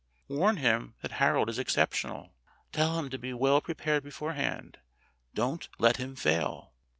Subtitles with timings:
[0.27, 2.33] Warn him that Harold is exceptional.
[2.71, 4.79] Tell him to be well prepared beforehand.
[5.35, 6.73] Don't let him fail."